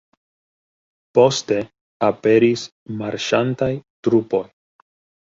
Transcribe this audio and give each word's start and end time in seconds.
Poste 1.17 1.59
aperis 2.09 2.65
marŝantaj 3.05 3.73
trupoj. 4.09 4.47